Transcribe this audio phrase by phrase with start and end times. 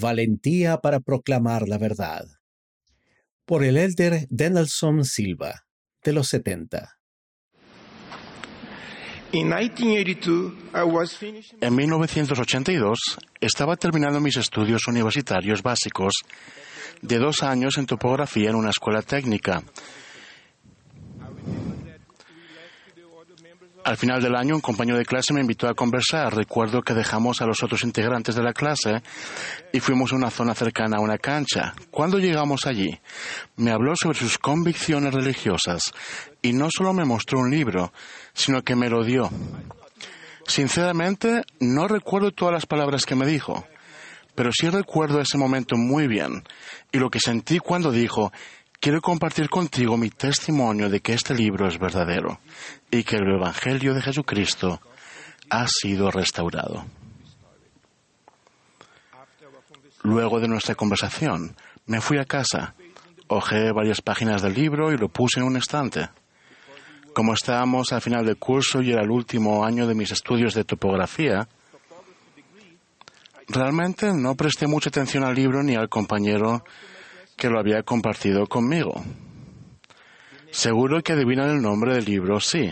[0.00, 2.26] Valentía para proclamar la verdad.
[3.44, 5.64] Por el elder Danielson Silva,
[6.02, 6.98] de los 70.
[9.32, 9.48] En
[11.74, 12.98] 1982
[13.40, 16.12] estaba terminando mis estudios universitarios básicos
[17.00, 19.62] de dos años en topografía en una escuela técnica
[23.84, 26.36] Al final del año, un compañero de clase me invitó a conversar.
[26.36, 29.02] Recuerdo que dejamos a los otros integrantes de la clase
[29.72, 31.74] y fuimos a una zona cercana a una cancha.
[31.90, 33.00] Cuando llegamos allí,
[33.56, 35.92] me habló sobre sus convicciones religiosas
[36.40, 37.92] y no solo me mostró un libro,
[38.34, 39.28] sino que me lo dio.
[40.46, 43.66] Sinceramente, no recuerdo todas las palabras que me dijo,
[44.36, 46.44] pero sí recuerdo ese momento muy bien
[46.92, 48.32] y lo que sentí cuando dijo,
[48.82, 52.40] quiero compartir contigo mi testimonio de que este libro es verdadero
[52.90, 54.80] y que el Evangelio de Jesucristo
[55.48, 56.84] ha sido restaurado.
[60.02, 61.54] Luego de nuestra conversación,
[61.86, 62.74] me fui a casa,
[63.28, 66.08] hojé varias páginas del libro y lo puse en un estante.
[67.14, 70.64] Como estábamos al final del curso y era el último año de mis estudios de
[70.64, 71.46] topografía,
[73.46, 76.64] realmente no presté mucha atención al libro ni al compañero
[77.42, 79.02] que lo había compartido conmigo.
[80.52, 82.70] Seguro que adivinan el nombre del libro, sí.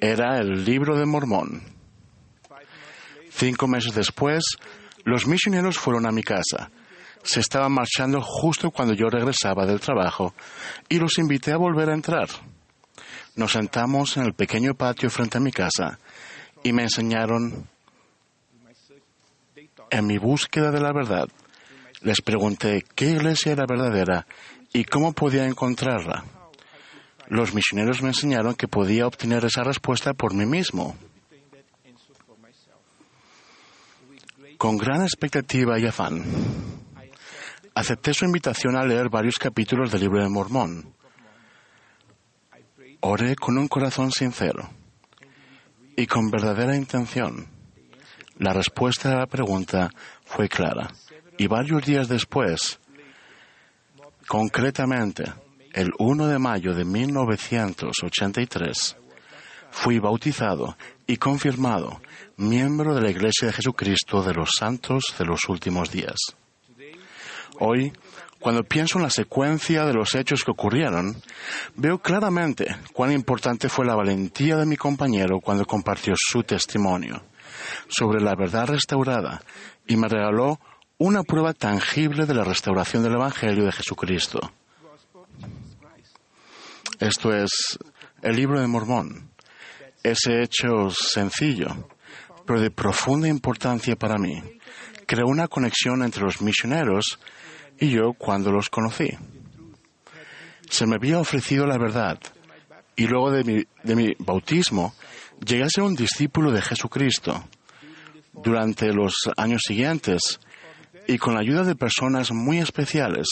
[0.00, 1.62] Era el libro de Mormón.
[3.28, 4.42] Cinco meses después,
[5.04, 6.70] los misioneros fueron a mi casa.
[7.22, 10.32] Se estaban marchando justo cuando yo regresaba del trabajo
[10.88, 12.30] y los invité a volver a entrar.
[13.36, 15.98] Nos sentamos en el pequeño patio frente a mi casa
[16.62, 17.68] y me enseñaron
[19.90, 21.28] en mi búsqueda de la verdad
[22.02, 24.26] les pregunté qué iglesia era verdadera
[24.72, 26.24] y cómo podía encontrarla.
[27.28, 30.96] Los misioneros me enseñaron que podía obtener esa respuesta por mí mismo.
[34.56, 36.24] Con gran expectativa y afán,
[37.74, 40.92] acepté su invitación a leer varios capítulos del libro de Mormón.
[43.00, 44.68] Oré con un corazón sincero
[45.96, 47.46] y con verdadera intención.
[48.38, 49.90] La respuesta a la pregunta
[50.24, 50.90] fue clara.
[51.40, 52.78] Y varios días después,
[54.28, 55.24] concretamente
[55.72, 58.96] el 1 de mayo de 1983,
[59.70, 62.02] fui bautizado y confirmado
[62.36, 66.18] miembro de la Iglesia de Jesucristo de los Santos de los Últimos Días.
[67.58, 67.90] Hoy,
[68.38, 71.22] cuando pienso en la secuencia de los hechos que ocurrieron,
[71.74, 77.22] veo claramente cuán importante fue la valentía de mi compañero cuando compartió su testimonio
[77.88, 79.40] sobre la verdad restaurada
[79.86, 80.60] y me regaló
[81.00, 84.38] una prueba tangible de la restauración del Evangelio de Jesucristo.
[86.98, 87.78] Esto es
[88.20, 89.30] el libro de Mormón.
[90.02, 91.88] Ese hecho sencillo,
[92.46, 94.42] pero de profunda importancia para mí,
[95.06, 97.18] creó una conexión entre los misioneros
[97.78, 99.08] y yo cuando los conocí.
[100.68, 102.18] Se me había ofrecido la verdad
[102.94, 104.94] y luego de mi, de mi bautismo
[105.42, 107.42] llegué a ser un discípulo de Jesucristo.
[108.34, 110.38] Durante los años siguientes,
[111.06, 113.26] y con la ayuda de personas muy especiales,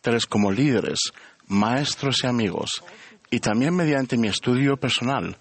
[0.00, 0.98] tales como líderes,
[1.46, 2.82] maestros y amigos,
[3.30, 5.36] y también mediante mi estudio personal,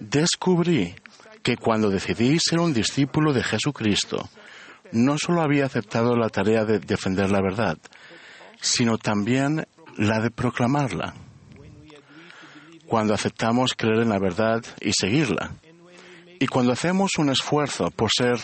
[0.00, 0.94] descubrí
[1.42, 4.28] que cuando decidí ser un discípulo de Jesucristo,
[4.92, 7.78] no solo había aceptado la tarea de defender la verdad,
[8.60, 11.14] sino también la de proclamarla.
[12.86, 15.52] Cuando aceptamos creer en la verdad y seguirla,
[16.38, 18.36] y cuando hacemos un esfuerzo por ser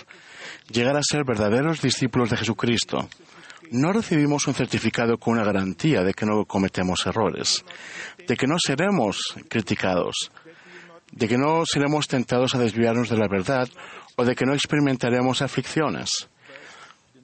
[0.70, 3.08] llegar a ser verdaderos discípulos de Jesucristo,
[3.70, 7.64] no recibimos un certificado con una garantía de que no cometemos errores,
[8.26, 10.30] de que no seremos criticados,
[11.12, 13.68] de que no seremos tentados a desviarnos de la verdad
[14.16, 16.28] o de que no experimentaremos aflicciones.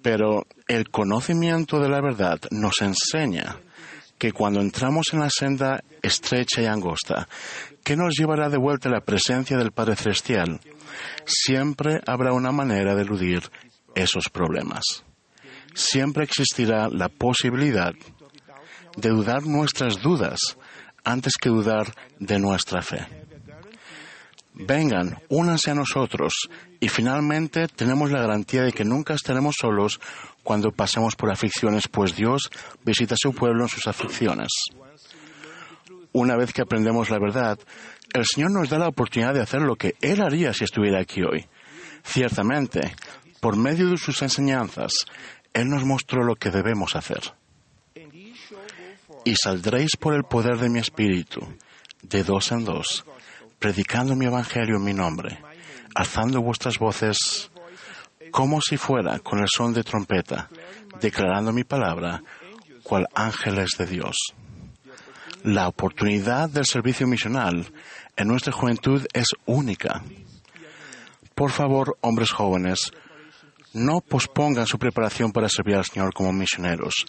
[0.02, 3.56] Pero el conocimiento de la verdad nos enseña
[4.18, 7.28] que cuando entramos en la senda estrecha y angosta,
[7.82, 10.60] que nos llevará de vuelta a la presencia del Padre Celestial,
[11.26, 13.42] siempre habrá una manera de eludir
[13.94, 14.82] esos problemas.
[15.74, 17.92] Siempre existirá la posibilidad
[18.96, 20.38] de dudar nuestras dudas
[21.04, 23.06] antes que dudar de nuestra fe.
[24.54, 26.32] Vengan, únanse a nosotros
[26.84, 30.02] y finalmente tenemos la garantía de que nunca estaremos solos
[30.42, 32.50] cuando pasemos por aflicciones, pues Dios
[32.84, 34.50] visita a su pueblo en sus aflicciones.
[36.12, 37.58] Una vez que aprendemos la verdad,
[38.12, 41.22] el Señor nos da la oportunidad de hacer lo que Él haría si estuviera aquí
[41.22, 41.46] hoy.
[42.02, 42.94] Ciertamente,
[43.40, 45.06] por medio de sus enseñanzas,
[45.54, 47.32] Él nos mostró lo que debemos hacer.
[49.24, 51.40] Y saldréis por el poder de mi espíritu,
[52.02, 53.06] de dos en dos,
[53.58, 55.38] predicando mi evangelio en mi nombre,
[55.94, 57.50] alzando vuestras voces
[58.30, 60.48] como si fuera con el son de trompeta,
[61.00, 62.22] declarando mi palabra,
[62.82, 64.16] cual ángeles de Dios.
[65.44, 67.72] La oportunidad del servicio misional
[68.16, 70.02] en nuestra juventud es única.
[71.34, 72.92] Por favor, hombres jóvenes,
[73.72, 77.06] no pospongan su preparación para servir al Señor como misioneros.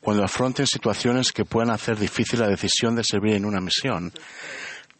[0.00, 4.12] Cuando afronten situaciones que puedan hacer difícil la decisión de servir en una misión,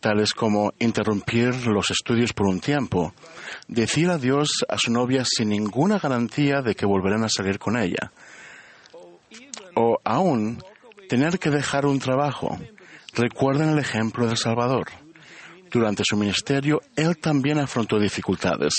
[0.05, 3.15] tales como interrumpir los estudios por un tiempo,
[3.69, 8.13] decir adiós a su novia sin ninguna garantía de que volverán a salir con ella,
[9.75, 10.63] o aún
[11.09, 12.59] tener que dejar un trabajo.
[13.15, 14.89] Recuerden el ejemplo del Salvador.
[15.71, 18.75] Durante su ministerio, él también afrontó dificultades,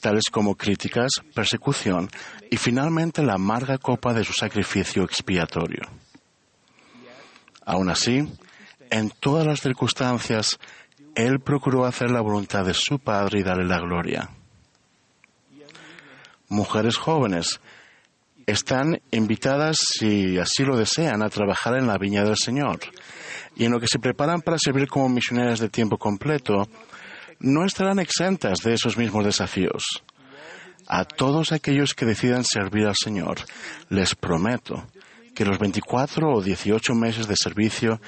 [0.00, 2.10] tales como críticas, persecución
[2.50, 5.80] y finalmente la amarga copa de su sacrificio expiatorio.
[7.64, 8.28] Aún así,
[8.92, 10.58] en todas las circunstancias,
[11.14, 14.28] él procuró hacer la voluntad de su Padre y darle la gloria.
[16.50, 17.58] Mujeres jóvenes
[18.46, 22.80] están invitadas, si así lo desean, a trabajar en la viña del Señor.
[23.56, 26.68] Y en lo que se preparan para servir como misioneras de tiempo completo,
[27.40, 30.04] no estarán exentas de esos mismos desafíos.
[30.86, 33.38] A todos aquellos que decidan servir al Señor,
[33.88, 34.86] les prometo
[35.34, 38.00] que los 24 o 18 meses de servicio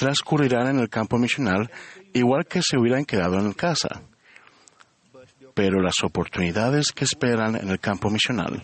[0.00, 1.70] transcurrirán en el campo misional
[2.14, 4.00] igual que se hubieran quedado en casa.
[5.52, 8.62] Pero las oportunidades que esperan en el campo misional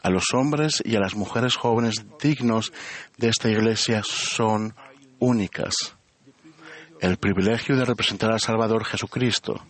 [0.00, 2.72] a los hombres y a las mujeres jóvenes dignos
[3.16, 4.72] de esta iglesia son
[5.18, 5.74] únicas.
[7.00, 9.66] El privilegio de representar al Salvador Jesucristo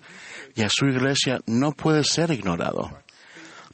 [0.55, 2.91] y a su iglesia no puede ser ignorado.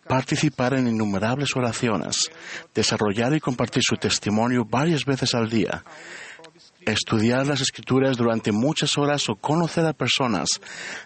[0.07, 2.31] Participar en innumerables oraciones,
[2.73, 5.83] desarrollar y compartir su testimonio varias veces al día,
[6.87, 10.49] estudiar las escrituras durante muchas horas o conocer a personas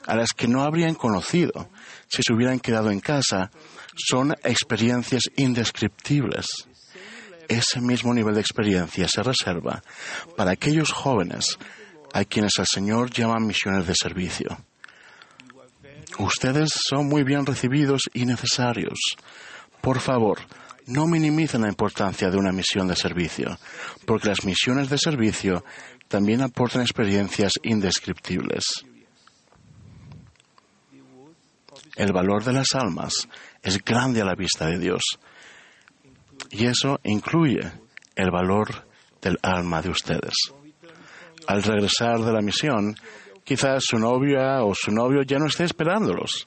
[0.06, 1.70] a las que no habrían conocido
[2.08, 3.50] si se hubieran quedado en casa
[3.96, 6.46] son experiencias indescriptibles.
[7.48, 9.82] Ese mismo nivel de experiencia se reserva
[10.36, 11.58] para aquellos jóvenes
[12.12, 14.58] a quienes el Señor llama misiones de servicio.
[16.18, 18.98] Ustedes son muy bien recibidos y necesarios.
[19.80, 20.38] Por favor,
[20.86, 23.58] no minimicen la importancia de una misión de servicio,
[24.06, 25.64] porque las misiones de servicio
[26.08, 28.64] también aportan experiencias indescriptibles.
[31.96, 33.28] El valor de las almas
[33.62, 35.02] es grande a la vista de Dios.
[36.50, 37.60] Y eso incluye
[38.16, 38.86] el valor
[39.20, 40.34] del alma de ustedes.
[41.46, 42.94] Al regresar de la misión,
[43.44, 46.46] quizás su novia o su novio ya no esté esperándolos,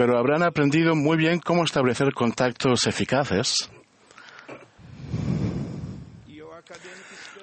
[0.00, 3.68] pero habrán aprendido muy bien cómo establecer contactos eficaces.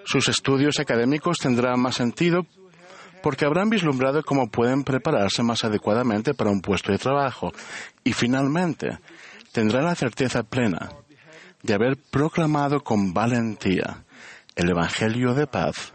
[0.03, 2.47] Sus estudios académicos tendrán más sentido
[3.21, 7.51] porque habrán vislumbrado cómo pueden prepararse más adecuadamente para un puesto de trabajo
[8.03, 8.97] y finalmente
[9.51, 10.89] tendrán la certeza plena
[11.61, 14.03] de haber proclamado con valentía
[14.55, 15.93] el Evangelio de paz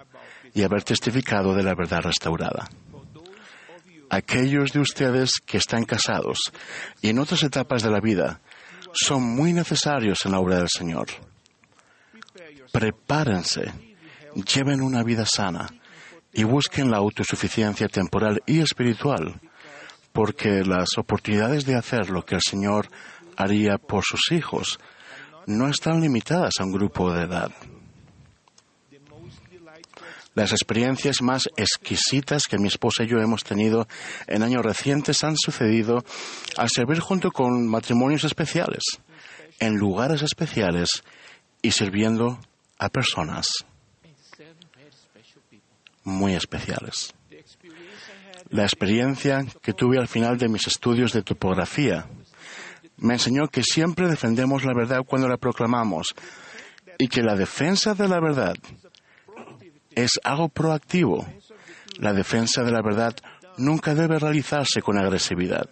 [0.55, 2.69] y haber testificado de la verdad restaurada.
[4.15, 6.53] Aquellos de ustedes que están casados
[7.01, 8.43] y en otras etapas de la vida
[8.93, 11.07] son muy necesarios en la obra del Señor.
[12.71, 13.73] Prepárense,
[14.35, 15.67] lleven una vida sana,
[16.33, 19.41] y busquen la autosuficiencia temporal y espiritual,
[20.13, 22.89] porque las oportunidades de hacer lo que el Señor
[23.37, 24.79] haría por sus hijos
[25.47, 27.51] no están limitadas a un grupo de edad.
[30.35, 33.87] Las experiencias más exquisitas que mi esposa y yo hemos tenido
[34.27, 36.05] en años recientes han sucedido
[36.57, 38.83] al servir junto con matrimonios especiales,
[39.61, 40.89] en lugares especiales
[41.61, 42.41] y sirviendo
[42.79, 43.47] a personas
[46.05, 47.15] muy especiales.
[48.49, 52.07] La experiencia que tuve al final de mis estudios de topografía
[52.97, 56.15] me enseñó que siempre defendemos la verdad cuando la proclamamos
[56.99, 58.55] y que la defensa de la verdad
[59.95, 61.27] es algo proactivo.
[61.99, 63.15] La defensa de la verdad
[63.57, 65.69] nunca debe realizarse con agresividad,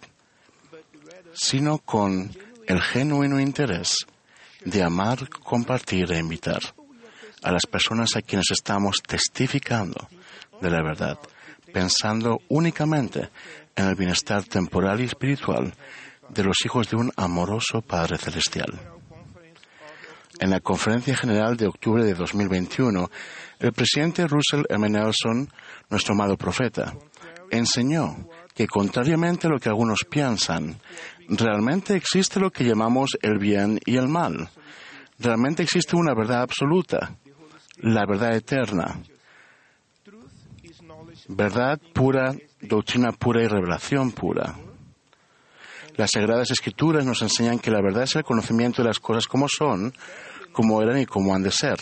[1.33, 2.31] sino con
[2.67, 4.05] el genuino interés
[4.63, 6.61] de amar, compartir e invitar
[7.43, 10.07] a las personas a quienes estamos testificando
[10.61, 11.17] de la verdad,
[11.73, 13.29] pensando únicamente
[13.75, 15.73] en el bienestar temporal y espiritual
[16.29, 18.79] de los hijos de un amoroso Padre Celestial.
[20.39, 23.09] En la Conferencia General de octubre de 2021,
[23.61, 24.89] el presidente Russell M.
[24.89, 25.47] Nelson,
[25.89, 26.95] nuestro amado profeta,
[27.51, 30.79] enseñó que, contrariamente a lo que algunos piensan,
[31.29, 34.49] realmente existe lo que llamamos el bien y el mal.
[35.19, 37.15] Realmente existe una verdad absoluta,
[37.77, 38.99] la verdad eterna,
[41.27, 44.55] verdad pura, doctrina pura y revelación pura.
[45.97, 49.47] Las Sagradas Escrituras nos enseñan que la verdad es el conocimiento de las cosas como
[49.47, 49.93] son,
[50.51, 51.77] como eran y como han de ser.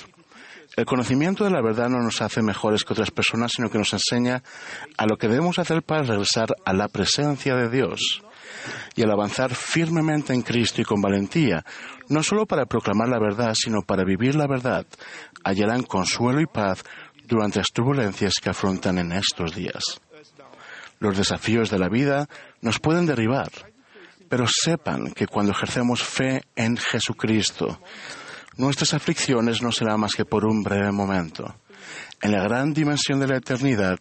[0.76, 3.92] El conocimiento de la verdad no nos hace mejores que otras personas, sino que nos
[3.94, 4.44] enseña
[4.98, 8.22] a lo que debemos hacer para regresar a la presencia de Dios
[8.96, 11.64] y al avanzar firmemente en Cristo y con valentía,
[12.10, 14.86] no solo para proclamar la verdad, sino para vivir la verdad,
[15.44, 16.84] hallarán consuelo y paz
[17.26, 20.02] durante las turbulencias que afrontan en estos días.
[21.00, 22.28] Los desafíos de la vida
[22.62, 23.50] nos pueden derribar,
[24.28, 27.80] pero sepan que cuando ejercemos fe en Jesucristo,
[28.58, 31.56] nuestras aflicciones no serán más que por un breve momento.
[32.22, 34.00] En la gran dimensión de la eternidad,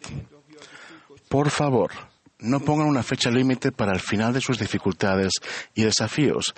[1.28, 1.90] por favor,
[2.40, 5.33] no pongan una fecha límite para el final de sus dificultades
[5.75, 6.55] y desafíos.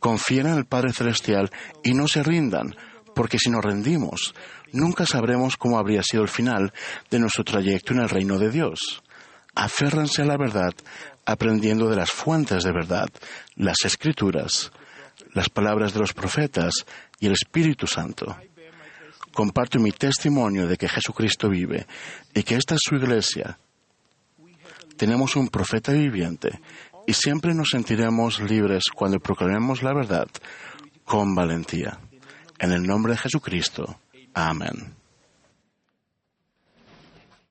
[0.00, 1.50] Confíen en el Padre Celestial
[1.82, 2.74] y no se rindan,
[3.14, 4.34] porque si nos rendimos,
[4.72, 6.72] nunca sabremos cómo habría sido el final
[7.10, 9.02] de nuestro trayecto en el reino de Dios.
[9.54, 10.72] Aférranse a la verdad,
[11.26, 13.08] aprendiendo de las fuentes de verdad,
[13.56, 14.70] las escrituras,
[15.38, 16.74] las palabras de los profetas
[17.18, 18.36] y el Espíritu Santo.
[19.32, 21.86] Comparto mi testimonio de que Jesucristo vive
[22.34, 23.58] y que esta es su iglesia
[24.98, 26.60] tenemos un profeta viviente
[27.06, 30.28] y siempre nos sentiremos libres cuando proclamemos la verdad
[31.04, 32.00] con valentía.
[32.58, 34.00] En el nombre de Jesucristo.
[34.34, 34.97] Amén.